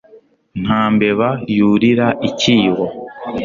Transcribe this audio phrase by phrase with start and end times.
[0.63, 2.85] nta mbeba yurira icyibo